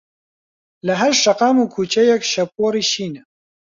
لەهەر 0.87 1.13
شەقام 1.21 1.55
و 1.59 1.69
کووچەیەک 1.73 2.21
شەپۆڕی 2.31 2.85
شینە 2.91 3.23